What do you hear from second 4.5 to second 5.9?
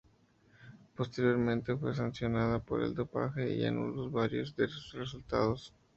de sus resultados.